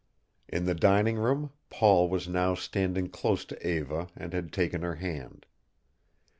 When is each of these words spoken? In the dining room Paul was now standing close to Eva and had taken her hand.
In 0.47 0.65
the 0.65 0.73
dining 0.73 1.17
room 1.17 1.51
Paul 1.69 2.09
was 2.09 2.27
now 2.27 2.55
standing 2.55 3.07
close 3.07 3.45
to 3.45 3.67
Eva 3.67 4.07
and 4.15 4.33
had 4.33 4.51
taken 4.51 4.81
her 4.81 4.95
hand. 4.95 5.45